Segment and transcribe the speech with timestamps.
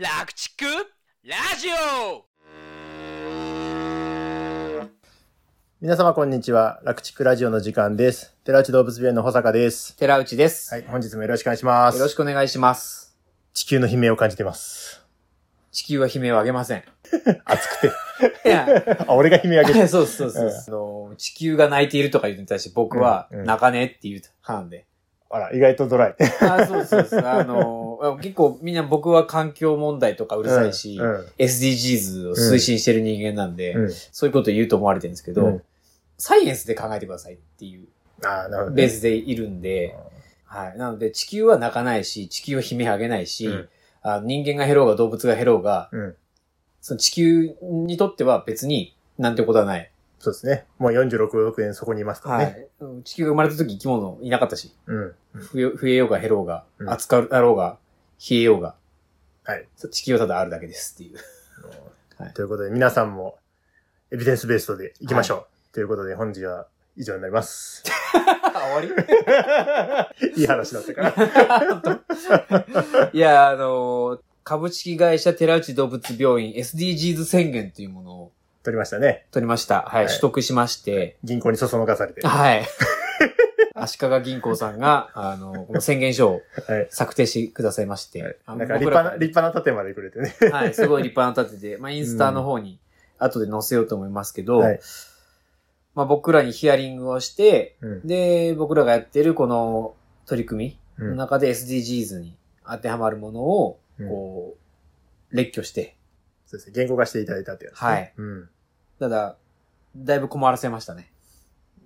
[0.00, 0.64] 楽畜
[1.24, 2.24] ラジオ
[5.80, 6.80] 皆様こんにちは。
[6.84, 8.36] 楽畜ラジオの時間です。
[8.44, 9.96] 寺内動物病院の保坂です。
[9.96, 10.72] 寺内です。
[10.72, 11.98] はい、本日もよろしくお願いします。
[11.98, 13.18] よろしくお願いします。
[13.52, 15.04] 地球の悲鳴を感じてます。
[15.72, 16.84] 地球は悲鳴を上げません。
[17.44, 17.92] 熱く
[18.44, 18.48] て。
[18.48, 18.68] いや、
[19.08, 19.86] あ、俺が悲鳴あげて。
[19.90, 20.44] そうそうそう。
[20.44, 24.86] うんあの地球が泣いているとか言うのに対して僕はうんうん泣かねえっていう派なんで。
[25.30, 26.16] あら、意外とドライ。
[26.40, 27.20] あそうそうそう。
[27.20, 31.26] あの、結構みんな僕は環境問題とかうるさいし、うん。
[31.38, 33.92] SDGs を推進してる人間なんで、うん。
[33.92, 35.62] そういうこと言うと思われてるんですけど、うん
[36.20, 37.86] サイエンスで考えてくださいっていう
[38.72, 39.96] ベースでいるんで、
[40.44, 40.76] はい。
[40.76, 43.68] なので地球は泣かないし、地球は悲鳴上げないし、うん
[44.00, 46.16] あ人間が減ろうが動物が減ろうが、うん。
[46.80, 49.90] その地球にとっては別になんてことはない。
[50.20, 50.66] そうですね。
[50.78, 52.68] もう46億円そこにいますからはね。
[52.80, 52.84] い。
[52.84, 55.14] うん地球が生まれた時生き物いなかったし、うん。
[55.34, 57.78] 増え増えようが減ろうが、うん暑かろうが、
[58.28, 58.74] 冷えようが、
[59.44, 59.68] はい。
[59.90, 61.18] 地球はただあるだけですっていう。
[62.22, 63.38] はいということで、皆さんも
[64.10, 65.74] エビデンスベーストで行きましょう。
[65.74, 66.66] ということで、本日は
[66.96, 67.84] 以上になります。
[68.12, 68.24] 終
[68.74, 68.80] わ
[70.26, 70.32] り？
[70.40, 71.14] いい話だったから。
[73.12, 78.32] いや、あのー株式会社寺内動物病院 SDGs 宣言というものを
[78.68, 79.24] 取りましたね。
[79.30, 79.82] 取りました。
[79.82, 82.26] はい、はい取得しまして、銀行にそそのかされて。
[82.26, 82.66] ははい。
[83.74, 86.42] 足利銀行さんが、あの、この宣言書をい。
[86.90, 90.34] 策定してくださいまして、あのなんか立派な、立派な盾までくれてね。
[90.52, 92.78] はい、すごい立派な立てで、まあ、インスタの方に
[93.18, 94.80] 後で載せようと思いますけど、はい
[95.94, 98.06] まあ、僕らにヒアリングをして、うん。
[98.06, 99.94] で、僕らがやってるこの
[100.26, 104.56] 取り組みうんの中で SDGs に当てはまるものを、うんこ
[105.32, 105.96] う、列挙して、
[106.46, 106.72] そうですね。
[106.74, 107.88] 言語化していただいたってやつ、ね。
[107.88, 108.14] はい。
[108.16, 108.48] うん。
[108.98, 109.36] ただ、
[109.96, 111.10] だいぶ困らせましたね。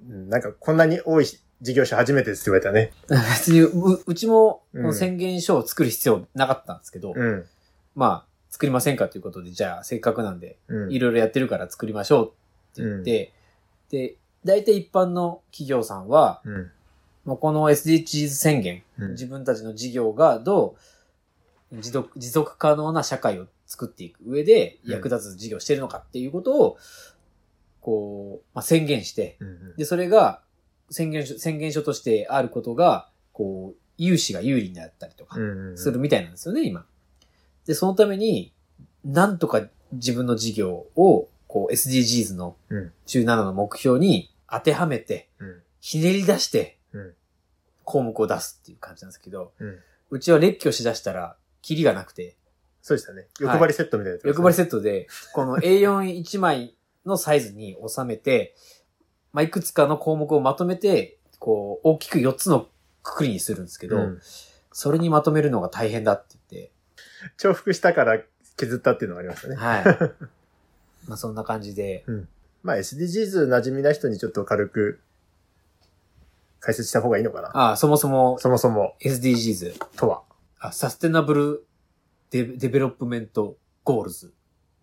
[0.08, 1.26] うんなんか、こんなに多い
[1.62, 2.92] 事業者初めてですって言われたね。
[3.08, 7.46] 別にう、うちも宣言書を作る必要なかったんですけど、うん。
[7.94, 10.92] まあ、作りませんかということで、じゃあ、せっかくなんで、うん。
[10.92, 13.32] いろいろやってるから作りましょうって言って、
[13.90, 16.70] で、大体一般の企業さんは、うん。
[17.24, 20.76] まあ、この SDGs 宣言、うん自分たちの事業がど
[21.72, 21.90] う持
[22.30, 26.76] 続可能な社会を作っていく上でうん役立つ事業をしているのかっていうことを、
[27.80, 29.76] こう、まあ、宣言して、うん。
[29.76, 30.42] で、それが
[30.90, 35.78] 宣言書、宣言書としてあることが、こう、融資が有利になったりとかうん。
[35.78, 36.86] するみたいなんですよね、今。
[37.66, 38.52] で、そのために、
[39.04, 45.62] なんとか自分の事業を、こう、SDGs のうん17の目標に当てはめて、うん。
[45.80, 47.14] ひねり出してうん、
[47.84, 49.78] 項目を出すっていう感じなんですけど、うん。
[50.10, 52.36] うちは列挙しだしたら、キリがなくて、
[52.82, 53.28] そうでしたね。
[53.40, 56.74] 欲張りセットみたいなやつですね、欲張りセットで、この A41 枚
[57.06, 58.54] のサイズに収めて、
[59.32, 62.68] まあ、いくつかの項目をまとめて、こう、大きく4つの
[63.02, 64.20] くくりにするんですけど、うん
[64.72, 66.72] それにまとめるのが大変だって言って、
[67.38, 68.18] 重複したから
[68.56, 69.56] 削ったっていうのがありますよね。
[69.56, 69.84] はい。
[71.06, 72.04] まあそんな感じで、
[72.62, 75.00] まあ SDGs 馴染みな人にちょっと軽く
[76.60, 77.48] 解説した方がいいのかな。
[77.54, 80.22] ああ、そもそもそもそも SDGs、とは。
[80.58, 81.66] あ sustainable
[82.32, 84.32] de- develop ment goals、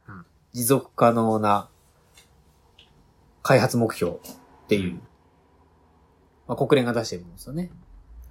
[0.07, 1.69] うん持続可能な
[3.43, 4.17] 開発目標っ
[4.67, 4.99] ていう、
[6.47, 7.71] まあ、国連が出してるものですよね。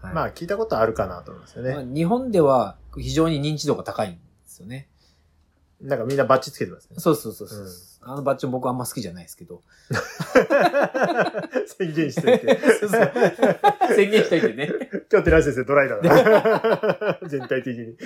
[0.01, 1.75] はいまあ聞いたことあるかなと思いますよね。
[1.75, 4.89] まあ日本では非常に認知度が高いんですよね。
[5.81, 6.97] なんかみんなバッチつけてますね。
[6.99, 7.69] そうそうそうそう、うん
[8.11, 9.61] あのバッジも僕あんま好きじゃないですけど。
[11.67, 12.59] 宣言しといて。
[12.81, 13.13] そうそう
[13.95, 14.71] 宣言しといてね。
[15.13, 17.19] 今日寺内先生ドライだな。
[17.29, 17.97] 全体的に。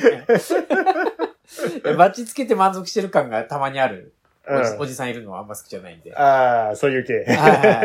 [1.96, 4.12] バッジつけて満足してる感がたまにある
[4.48, 6.12] おじ,、うんおじさんいるのはあんま好きじゃないんで。
[6.16, 7.24] ああ、そういう系。
[7.24, 7.26] はい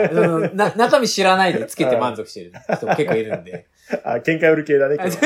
[0.10, 0.76] はい。
[0.76, 3.68] 中身知らないでつけて満足してる人も結構いるんで。
[4.04, 5.18] あ喧嘩売る系だね、今日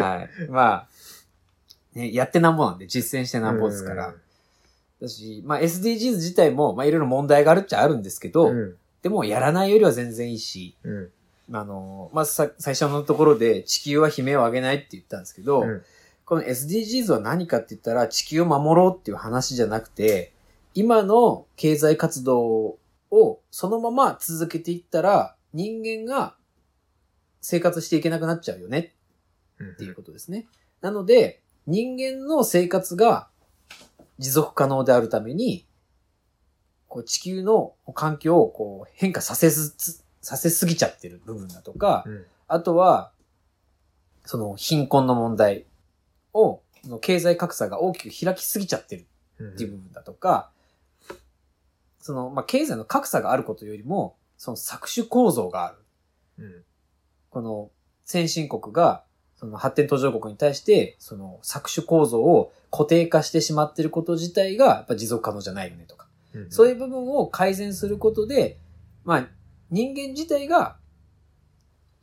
[0.00, 0.12] は。
[0.16, 0.30] はい。
[0.48, 0.88] まあ、
[1.94, 4.14] ね、やってなんぼなんで、実践してなんぼですから。
[5.00, 8.76] だし、まあ SDGs 自体も、まあいろいろ問題があるっちゃあるんですけど、うん。
[9.02, 11.10] でもやらないよりは全然いいし、うん。
[11.52, 15.82] あの、まずさ、最初のところで地球は悲鳴を上げないって言ったんですけど、うん
[16.24, 20.32] この SDGs は何かって言ったら地球を守ろうっていう話じゃなくて、
[20.74, 22.78] 今の経済活動
[23.10, 26.34] をそのまま続けていったら人間が
[27.42, 28.94] 生活していけなくなっちゃうよね
[29.62, 30.46] っていうことですね。
[30.80, 33.28] なので、人間の生活が
[34.18, 35.66] 持続可能であるために、
[36.88, 42.24] こう地球の環境をこう変化させす、させすぎちゃってる部分だとか、うん。
[42.48, 43.12] あとは、
[44.24, 45.66] その貧困の問題
[46.32, 49.06] を、その経済格差が大きく開きすぎちゃってる
[49.38, 49.52] うん。
[49.54, 50.50] っていう部分だとか、
[52.00, 56.44] その、まあ、経済の格差があることよりも、その搾取構造がある。
[56.44, 56.64] うん。
[57.30, 57.70] この
[58.04, 59.04] 先進国が、
[59.42, 66.06] その発展途上国に対して、その搾取構造を固定化してしまっていること自体が、やっぱ持続可能じゃないよねとか。
[66.32, 68.60] うんそういう部分を改善することで、
[69.04, 69.28] まあ、
[69.70, 70.76] 人間自体が、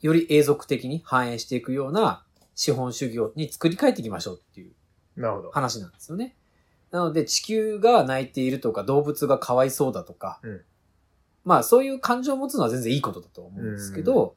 [0.01, 2.25] より永続的に反映していくような
[2.55, 4.73] 資本主義に作り変えていきましょうっていう
[5.15, 5.51] なるほど。
[5.51, 6.35] 話なんですよね。
[6.91, 10.61] なので、地球が泣いているとか、動物がかわいそうだとか、うん
[11.45, 14.35] まあ、そういう感情を持つのは全然いいことだと思うんですけど、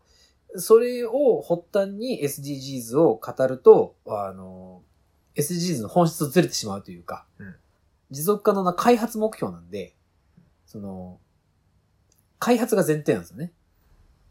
[0.56, 4.82] それを発端に SDGs を語ると、あの、
[5.36, 7.54] SDGs の本質とずれてしまうというか、うん
[8.12, 9.94] 持続可能な開発目標なんで、
[10.66, 11.18] その、
[12.38, 13.52] 開発が前提なんですよね。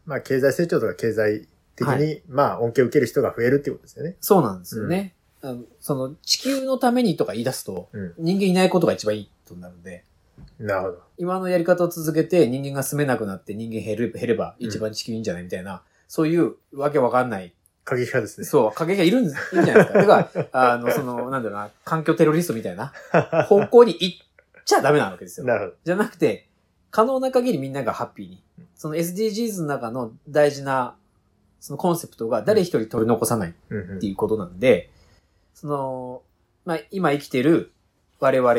[0.06, 4.16] まあ、経済成長とか経済的に、はまあ、恩恵を受ける人が増えるっていうことですよね。
[4.20, 5.16] そうなんですよね。
[5.42, 10.04] あのその、地球のためにとか言い出すと、うん人間いないことが一番いいとなるので、
[10.60, 11.02] なるほど。
[11.18, 15.82] 今のやり方を続けて人間が住めなくなって人間減る減れば一番地球いいんじゃないみたいな、
[16.12, 17.54] そういうわけわかんない、
[17.84, 18.44] 過激派ですね。
[18.44, 19.98] そう、影がいるん、いるんじゃないですか。
[19.98, 22.92] だから、 あの、その、なんだろうな、環境テロリストみたいな
[23.48, 24.26] 方向に行っ
[24.66, 25.46] ちゃダメなわけですよ。
[25.46, 26.50] なるじゃなくて、
[26.90, 28.42] 可能な限りみんながハッピーに。
[28.74, 30.96] その SDGs の中の大事な、
[31.60, 34.90] そのコンセプトが誰一人取り残さないっていうことなんで、
[35.54, 36.22] その、
[36.66, 37.72] まあ、今生きてる
[38.20, 38.54] 我々、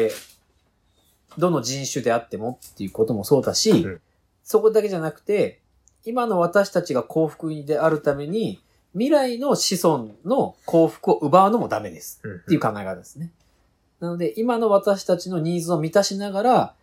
[1.37, 4.01] どの人種であってもっていうこともそうだし、うん
[4.43, 5.61] そこだけじゃなくて、
[6.05, 8.61] 今の私たちが幸福であるために、
[8.93, 12.19] 未来の子孫の幸福を奪うのもダメです。
[12.23, 13.31] うんっていう考え方ですね。
[13.99, 16.73] なので、今の私たちのニーズを満たしながら、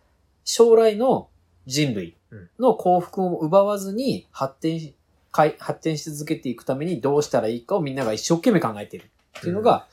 [0.43, 1.29] 将来の
[1.65, 2.15] 人類
[2.59, 4.95] の幸福を奪わずに発展し、
[5.31, 9.09] 発展し続けていくためにどうしたらいいかをみんなが一生懸命考えている
[9.39, 9.87] っていうのが、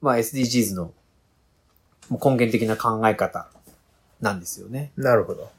[0.00, 0.92] まあ SDGs の
[2.10, 3.48] 根源的な考え方
[4.20, 4.92] なんですよね。
[4.96, 5.50] なるほど。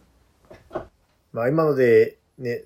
[1.33, 2.63] まあ今のでね、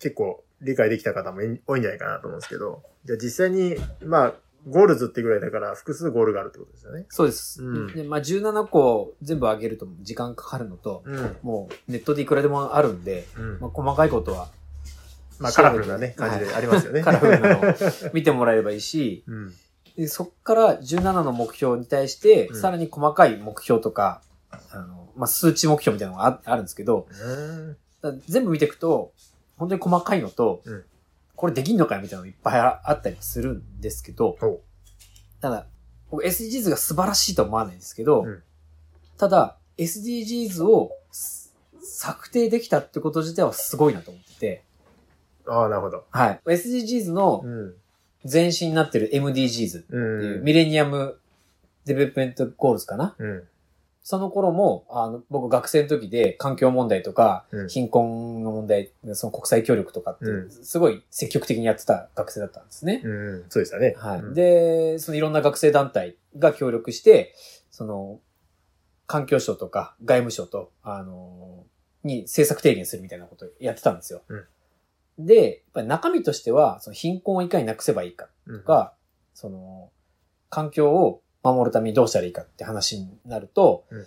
[0.00, 4.34] 結構理解できた方もい多いんじゃないかなと思うんですけど、じゃあ実際に、まあ、
[4.68, 7.06] ゴールズってぐらいだから複数ゴールがあるってことですよね。
[7.08, 7.62] そうです。
[7.62, 11.36] うんでまあ17個全部上げると時間かかるのと、うん。
[11.42, 14.48] もうネットでいくらでもあるんで、うんまあ、細かいことは
[15.38, 17.00] まあカラフルなね、感じでありますよね。
[17.00, 17.74] カラフルなのを
[18.12, 19.54] 見てもらえればいいし、うん。
[19.96, 27.06] でそっから17の目標に対して、うんさらに細かい目標とか、あの、まあ、数値目標みたいなのがああるんですけど、
[28.28, 29.12] 全部見ていくと、
[29.60, 30.84] 本当に細かいのと、うん
[31.36, 34.36] これできんのかよみたいなのいっぱいああったりするんですけど
[35.40, 35.66] ただ、
[36.10, 38.42] 僕 SDGs が素晴らしいとは思わないんですけど、うん
[39.16, 44.64] ただ、SDGs をす策定できたってこと自体はすごいなと思ってて、
[45.46, 46.04] ああ、なるほど。
[46.10, 46.40] はい。
[46.44, 47.74] SDGs のうん。
[48.30, 49.96] 前身になってる MDGs ってう。
[49.96, 51.18] いうん Millennium
[51.86, 53.42] Development Goals かなうん。
[54.02, 63.02] その頃も、あの、僕学生の時で環境問題とか、うん貧困の問題、その国際協力とかってう、んすごい積極的にやってた学生だったんですね。
[63.04, 63.44] うん。
[63.50, 63.94] そうでしたね。
[63.98, 64.20] はい。
[64.20, 67.34] うん、で、そのいろんな学生団体が協力して、
[67.70, 68.20] その、
[69.06, 71.64] 環境省とか外務省と、あの、
[72.04, 74.22] に政策提言するみたいなことをやってたんですよ。
[75.18, 78.94] で、やっぱり中身としては、その貧困をいかになくせばいいかうんとか、
[79.34, 79.90] その、
[80.48, 84.06] 環境を守るためにどうしたらいいかって話になると、うん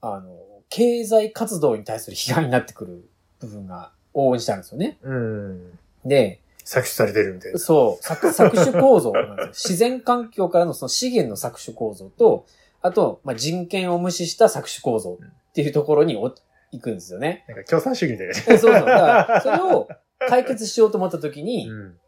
[0.00, 0.36] あの、
[0.68, 3.08] 経済活動に対する批判になってくる
[3.40, 4.98] 部分が往々にしてあるんですよね。
[5.02, 5.78] うん。
[6.04, 7.58] で、搾取されてるみたいな。
[7.58, 9.46] そう、搾搾取構造なんですよ。
[9.70, 12.46] 自然環境からのその資源の搾取構造と、
[12.82, 16.32] あと、まあ、人権を無視した搾取構造っていうところにお
[16.72, 17.44] 行くんですよね。
[17.48, 18.34] なんか共産主義みたいな。
[18.34, 18.72] そうそう。
[18.72, 19.88] だから、それを
[20.28, 21.98] 解決しようと思った時に、うん。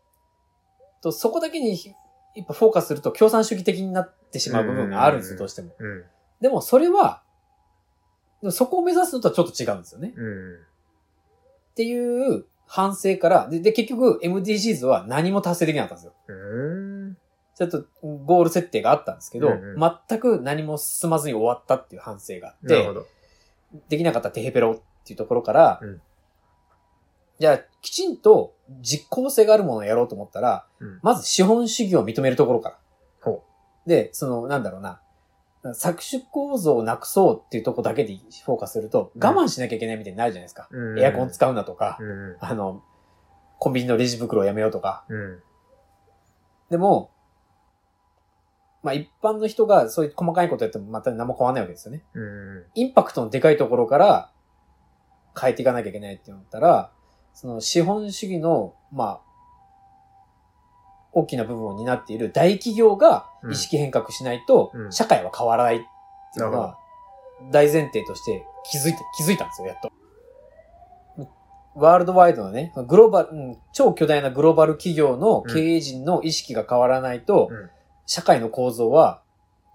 [1.01, 1.77] とそこだけに
[2.39, 5.75] ひやっぱフォーカスすると共産主義的になってしまう部分があるんですよ、うんどうしても。
[5.79, 6.05] うん。
[6.41, 7.23] でもそれは、
[8.51, 10.15] そこを目指すのとはちょっと違うんですよね。
[10.17, 10.55] うん。
[10.55, 10.59] っ
[11.75, 16.13] ていう反省から、で、で結局 MDGs は何も達成できなかったんですよ。
[16.29, 16.33] う
[17.13, 17.17] ん。
[17.57, 17.85] ちょっと
[18.25, 22.89] ゴール設定があったんですけど、うんうん全く何も進まずに終わったっていう反省があって。
[23.89, 26.01] できなかったテヘペロっていうところから、うん
[27.39, 32.79] じゃあきちんと実効性があるものをやろうと思ったら、うんまず資本主義を認めるところから。
[33.21, 33.45] ほ
[33.87, 35.01] で、その、なんだろうな、
[35.65, 40.69] 搾取構造をなくそうっていうとこだけでフォーカスすると、うん我慢しなきゃいけないみたいになるじゃないですか。
[40.71, 42.37] うんエアコン使うなとか、うん。
[42.41, 42.83] あの、
[43.59, 45.05] コンビニのレジ袋をやめようとか。
[45.09, 45.43] うん。
[46.71, 47.11] でも、
[48.83, 52.05] まあ一般の人がそういう細かいことやってもまた何も変わんないわけですよね。
[52.15, 52.65] うん。
[52.75, 54.31] インパクトのでかいところから
[55.41, 56.93] 変えていかなきゃいけないって思ったら、
[57.33, 59.21] その資本主義の、まあ、
[61.13, 64.93] 大きな部分を担っている大企業が意識変革しないとう、ん。
[64.93, 65.79] 社会は変わらないっ
[66.35, 66.79] ていうのが、
[67.51, 69.91] 大前提として気づいて、気づいたんですよ、やっと。
[71.75, 77.71] ワールドワイドのね、グローバル、うん、超巨大なグローバル企業の経営陣の意識が変わらないと、うん。
[78.07, 79.23] 社会の構造は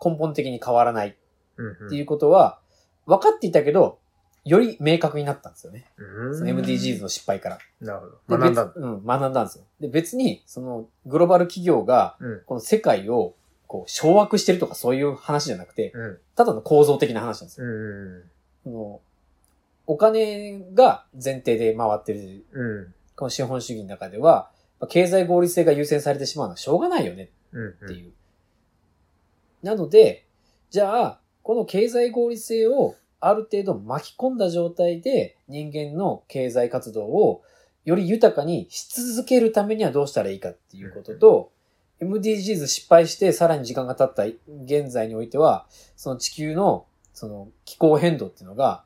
[0.03, 1.15] 根本的に変わらない
[1.57, 2.59] うんっていうことは、
[3.05, 3.99] 分かっていたけど、
[4.45, 5.85] より明確になったんですよね。
[5.97, 7.57] うんその MDGs の失敗から。
[7.79, 8.37] なるほでど。
[8.37, 9.63] 学んだうん、学んだんですよ。
[9.79, 12.41] で、別に、その、グローバル企業が、うん。
[12.45, 13.35] この世界を、
[13.67, 16.17] こう、掌握してるとかそういう話じゃなくて、うん。
[16.35, 17.67] ただの構造的な話なんですよ。
[17.67, 18.23] うん。
[18.63, 19.01] その
[19.85, 22.93] お金が前提で回ってる、うん。
[23.15, 27.69] この資本主義の中では、まあ経済合理性が優先されてしまうのはしょうがないよねうん。
[27.69, 28.11] っていう。
[29.61, 30.25] なので、
[30.69, 32.95] じゃあ、この経済合理性を
[33.25, 37.41] ある程度巻き込んだ状態で人間の経済活動を
[37.85, 41.51] より豊かにし続けるためにはどうしたらいいかっていうことと、
[42.01, 44.23] MDGs 失敗してさらに時間が経った
[44.65, 45.65] 現在においては、
[45.95, 48.83] その地球のその気候変動っていうのが、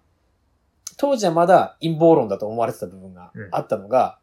[0.97, 4.19] 当時はまだ陰謀論だと思われてた部分があったのが、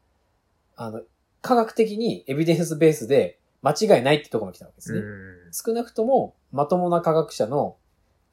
[0.76, 1.02] あの、
[1.40, 5.00] 科学的にエビデンスベースで間違いないってところまで来たわけですね。
[5.00, 5.36] うん。
[5.52, 7.76] 少なくともまともな科学者の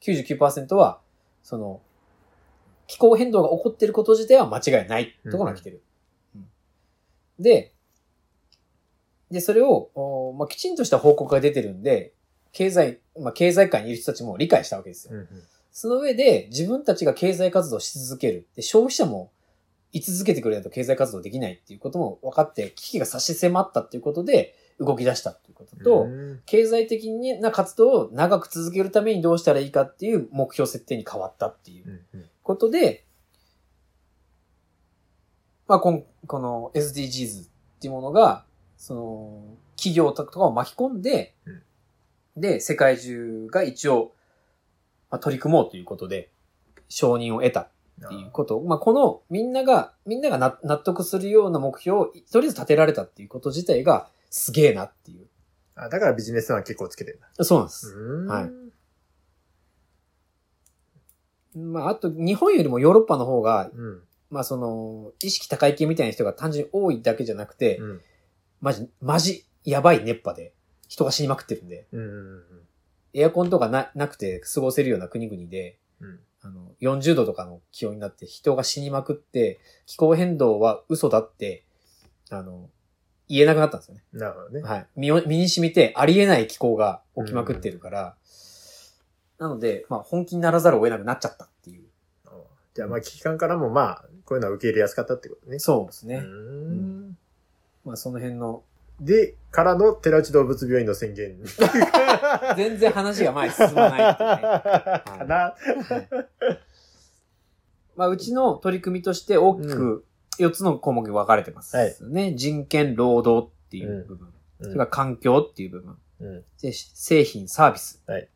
[0.00, 1.00] 99%は、
[1.42, 1.80] その、
[2.86, 5.76] 気候変動が起こっていること自体は間違いないところが来てる。
[5.76, 5.82] うん
[7.38, 7.72] で、
[9.30, 12.12] で、それを、おまあ、きちんとした報告が出てるんで、
[12.52, 15.14] 経済、まあ、経済界にいる人たちも理解したわけですよ。
[15.14, 15.28] うん。
[15.72, 18.46] その上で、自分たちが経済活動をし続ける。
[18.54, 19.32] で、消費者も
[19.92, 27.10] 居続けてくれないと経済活動できないっていうことも分かって、危機が差し迫ったっていうことで、動き出したっていうことと、うん経済的
[27.40, 32.24] な活動を長く続けるためにどうしたらいいかっていう目標設定に変わったっていううん。
[32.42, 33.04] ことで、
[35.68, 37.46] まあ、こんこの SDGs っ
[37.80, 38.44] ていうものが、
[38.76, 39.44] その、
[39.76, 41.62] 企業とかを巻き込んで、うん
[42.36, 44.12] で、世界中が一応、
[45.10, 46.30] まあ、取り組もうということで、
[46.88, 47.68] 承認を得たっ
[48.08, 48.60] ていうこと。
[48.60, 55.26] まあ、この、みんなが、みんなが納納得するような目標を、とりあえず立てられたっていうこと自体が、すげえなっていう。
[55.76, 57.44] あ、だからビジネスマン結構つけてんだ。
[57.44, 57.94] そうなんです。
[57.94, 58.50] うんはい
[61.54, 64.02] まあ、あと、日本よりもヨーロッパの方が、うん。
[64.30, 68.00] まあ、その、意識高い系みたいな人が単純に多いだけじゃなくて、うん。
[68.62, 70.54] マジ、マジ、やばい熱波で、
[70.88, 72.42] 人が死にまくってるんで、うん。
[73.12, 76.20] エアコンとかな、なくて過ごせるような国々で、うん。
[76.40, 81.66] あの、40度とかの気温になって人が死にまくって、気候変動は嘘だって、
[82.30, 82.70] あの、
[83.28, 84.04] 言えなくなったんですよね。
[84.12, 84.62] なるほどね。
[84.62, 84.86] はい。
[84.96, 88.16] 身を身に染みてありえない気候が起きまくってるから、
[89.38, 91.84] なので、まあ本気にならざるを得なくなっちゃったっていう。
[92.74, 95.58] じゃあまあ危機感からもまあ、こういうのは受け入れやすかったってことね。
[95.58, 96.16] そうですね。
[96.16, 97.18] うん
[97.84, 98.62] まあその辺の、
[99.00, 101.36] で、からの寺内動物病院の宣言。
[102.56, 104.42] 全然話が前に進まないっていうね。
[105.18, 105.34] かな。
[105.34, 105.56] は
[105.98, 106.72] い
[107.94, 110.04] まあうちの取り組みとして大きく
[110.44, 111.76] 4つの項目に分かれてます。
[111.76, 112.34] はいね。
[112.34, 114.28] 人権、労働っていう部分。
[114.60, 115.96] それから環境っていう部分。
[116.20, 116.44] うん。
[116.60, 118.02] で製品、サービス。
[118.06, 118.28] はい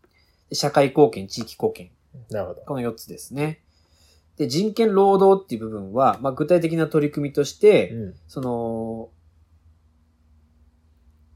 [0.49, 1.91] で社会貢献、地域貢献。
[2.31, 2.61] なるほど。
[2.63, 3.63] この4つですね。
[4.37, 8.15] で、人権労働っていう部分は、まあ、具体的な取り組みとして、うん。
[8.29, 9.11] その、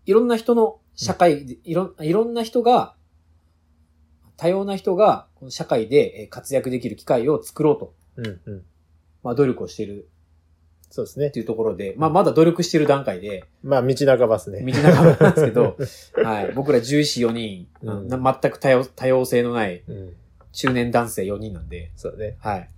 [0.06, 2.94] いろんな人の社会で、いろ、いろんな人が、
[4.36, 8.26] 多様な人が、この社会でえー活躍できる機会を作ろうと、うん。
[8.26, 8.64] うん。
[9.22, 10.08] まあ、努力をしている
[10.90, 11.30] そうですねっ。
[11.30, 14.60] ていうところで、まあ、まだ努力している段階で、まあ、道半ばですね。
[14.60, 15.76] 道半ばなんですけど、
[16.24, 20.12] はい、僕ら獣医師4人、うんな全く多様多様性のないうん。
[20.52, 22.36] 中年男性4人なんで、そうね。
[22.40, 22.68] はい。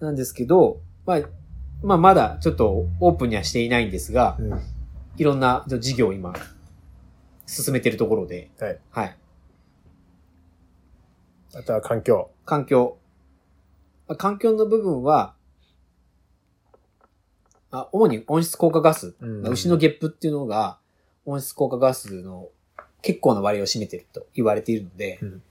[0.00, 1.20] なんですけど、まあ、
[1.82, 4.60] まあ、まだちょっとオープンにはしていないんですが、うん。
[5.16, 6.34] いろんな事業を今、
[7.46, 8.78] 進めているところで、はい。
[8.90, 9.16] はい。
[11.54, 12.30] あとは環境。
[12.44, 12.98] 環境。
[14.08, 15.34] まあ環境の部分は、
[17.72, 20.78] あ主に温室効果ガス、うんまあ牛のゲップっていうのが、
[21.26, 22.48] 温室効果ガスの
[23.00, 25.42] 結構な割合を占めていると言われているので、うん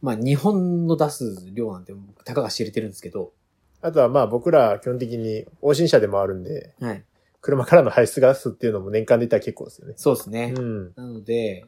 [0.00, 1.92] まあ日本の出す量なんて
[2.24, 3.32] たかが知れてるんですけど、
[3.80, 7.04] あとはまあ僕ら基本的に往診車で回るんで、はい。
[7.40, 9.94] 車からの排出ガスっていうのも年間で言ったら結構ですよね。
[9.96, 10.54] そうですね。
[10.56, 10.92] うん。
[10.96, 11.64] なので、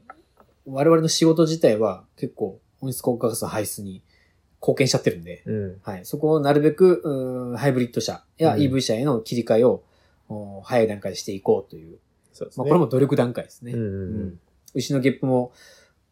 [0.66, 4.02] 我々の仕事自体は結構温室効果ガスの排出に
[4.60, 5.80] 貢献しちゃってるんで、うん。
[5.82, 6.04] はい。
[6.04, 9.82] そこをなるべく、うーんハイブリッド車やうん EV 車への切り替えを、お
[10.64, 11.92] 早い段階でしていこうという。
[11.92, 11.98] まあ、
[12.32, 12.68] そうですね。
[12.68, 13.72] これも努力段階ですね。
[13.72, 13.84] うんう
[14.26, 14.40] ん。
[14.74, 15.52] 牛のゲップも、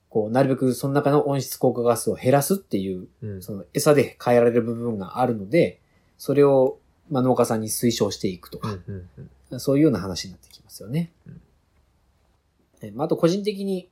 [0.09, 3.43] こう、なるべくその中の温室効果ガスを減らすっていう、うん。
[3.43, 5.81] その餌で変えられる部分があるので、
[6.17, 6.79] それを、
[7.11, 11.11] まあ、農家さんに推奨していくとか、うんうんうんそういうような話になってきますよね。
[11.27, 11.41] うん
[12.83, 13.89] えまあ、あと個人的に、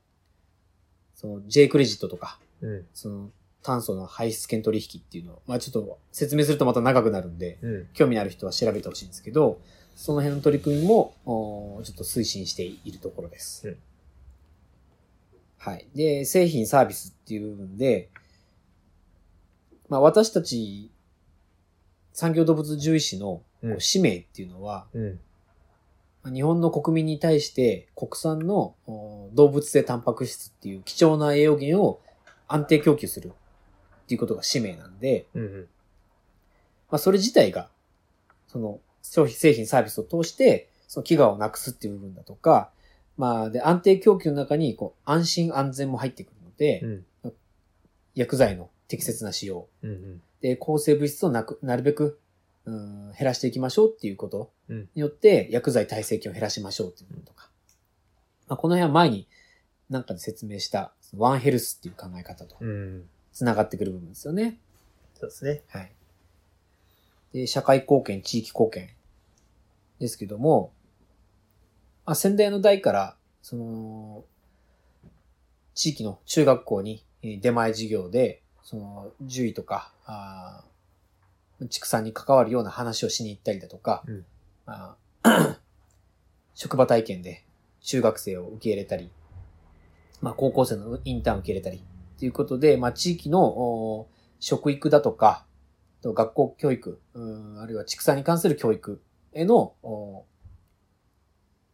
[1.14, 2.86] その J クレジットとか、うん。
[2.92, 3.30] その
[3.62, 7.88] 炭素の排出権取引っていうのを、まあちょっと説明するとまた長くなるんで、うん。
[7.94, 9.60] 興味のある人は調べてほしいんですけど、
[9.96, 13.68] その辺の取り組みも、ちょっと推進しているところです。
[13.68, 13.78] うん
[15.66, 15.88] はい。
[15.96, 18.08] で、製品サービスっていう部分で、
[19.88, 20.92] まあ私たち、
[22.12, 23.42] 産業動物獣医師の
[23.80, 24.86] 使命っていうのは、
[26.24, 32.00] 日本の国民に対して国産のお動物性タンパク質っていう貴重な栄養源を
[32.46, 35.68] 安定供給するっていうことが使命なんで、うん。
[36.92, 37.68] まあ、それ自体が、
[38.46, 38.78] その、
[39.12, 42.70] 商品、製品、サービスを通して、その飢餓をなくすっていう部分だとか、
[43.16, 46.86] まあ、で、安定供給の中に、こう、安心安全も入ってくるので、う
[47.28, 47.32] ん。
[48.14, 50.22] 薬剤の適切な使用、うん。
[50.40, 52.18] で、抗生物質をなく、なるべく、
[52.66, 57.48] うん、減らしていきましょうっていうことうんによって、薬剤耐性菌を減らしましょうっていうのとか。
[58.48, 59.28] まあ、この辺は前に
[59.88, 63.08] なんかで説明した、ワンヘルスっていう考え方とうん。
[63.32, 64.58] 繋がってくる部分ですよね。
[65.14, 65.62] そうですね。
[65.68, 65.92] はい。
[67.32, 68.90] で、社会貢献、地域貢献
[69.98, 70.72] ですけども、
[72.04, 74.24] まあ、先代の代から、その、
[75.74, 79.92] 地域の中学校にえー出前授業で、その、獣医とか、
[81.70, 84.24] 畜産に関わるような話をしに行ったりだとか、うん。
[84.66, 85.58] まあ
[86.54, 87.44] 職場体験で
[87.80, 89.10] 中学生を受け入れたり、
[90.20, 91.82] まあ、高校生のインターンを受け入れたり、
[92.18, 94.08] ということで、まあ、地域のお
[94.40, 95.44] 食育だとか、
[96.02, 99.00] と学校教育、うんあるいは畜産に関する教育
[99.36, 100.24] へのお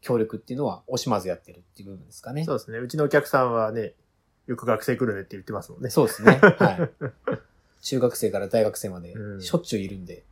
[0.00, 2.44] 協力っていうのは惜しまずやってるっていう部分ですかね。
[2.44, 2.78] そうですね。
[2.78, 3.94] うちのお客さんはね、
[4.46, 5.90] よく学生来るねって言ってますもんね。
[5.90, 6.40] そうですね。
[6.42, 6.90] はい。
[7.82, 10.24] 中学生から大学生までうんしょっちゅういるんで。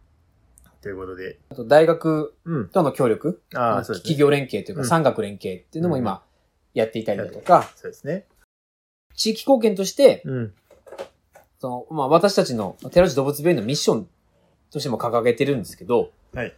[0.82, 1.38] ということで。
[1.50, 2.68] あと大学うん。
[2.68, 4.14] との協力、ああ、そうですね。
[4.14, 6.24] 企業連携というかうん産学連携っていうのも今
[6.74, 8.26] やっていたりだとか、そうですね。
[9.14, 10.54] 地域貢献として、うん。
[11.60, 14.08] その、まあ私たちの寺内動物病院のミッション
[14.70, 16.56] としても掲げてるんですけど、はい。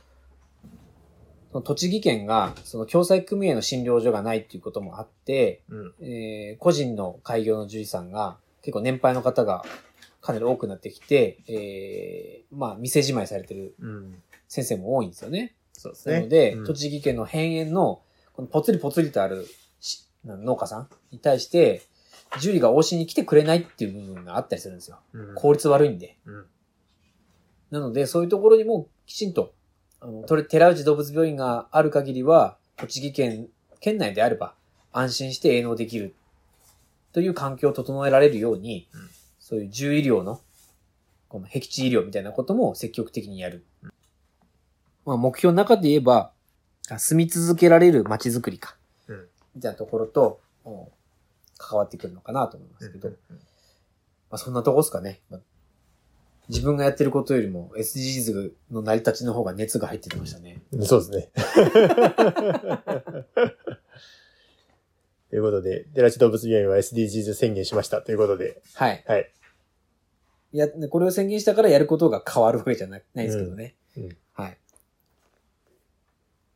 [1.52, 5.94] その栃木県が、その共済組合の診療所がないっていうこともあって、うん。
[6.00, 9.62] えー個人の開業の獣医さんが、結構年配の方が
[10.22, 14.22] かなり多くなってきて、えーまあ、店じまいされてるうん。
[14.48, 15.54] 先生も多いんですよね。
[15.74, 16.14] そうですね。
[16.14, 18.00] なので、うん栃木県の辺縁の、
[18.32, 19.46] このぽつりぽつりとある
[19.80, 21.82] し農家さんに対して、
[22.36, 25.00] 獣医が往診に来てくれないっていう部分があったりするんですよ。
[25.12, 26.16] うん効率悪いんで。
[26.24, 26.46] うん。
[27.70, 29.52] なので、そういうところにもきちんと、
[30.02, 33.48] あの、寺内動物病院がある限りは、栃木県、
[33.80, 34.54] 県内であれば、
[34.92, 36.14] 安心して営農できる、
[37.12, 40.40] という環境を整えられるように、うんそういう獣医療の、
[41.28, 43.64] この僻地医療みたいなことも積極的にやる。
[45.04, 46.32] まあ、目標の中で言えば、
[46.88, 48.76] あ住み続けられる街づくりか、
[49.08, 49.28] うん。
[49.56, 50.90] みたいなところと、お
[51.58, 53.14] 関わってくるのかなと思いますけど、ま
[54.30, 55.20] あ、そんなとこですかね。
[55.28, 55.40] まあ
[56.52, 60.62] 自分がやってることよりも SDGs の成り立ちの方が熱が入ってきましたね。
[60.72, 61.30] うんそうですね。
[65.30, 69.02] ということで、寺内動物病院は SDGs 宣言しましたということで、はい。
[69.06, 69.32] はい。
[70.52, 73.74] いや、これを宣言したからやることが変わるわけじゃなないですけどね。
[73.96, 74.58] うんうんはい。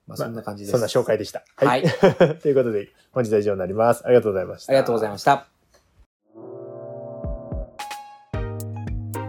[0.07, 0.73] まあ、そんな感じです。
[0.73, 1.43] そんな紹介でした。
[1.57, 1.83] はい。
[2.43, 4.05] ということで、本日は以上になります。
[4.05, 4.73] ありがとうございました。
[4.73, 5.56] ありがとうございました。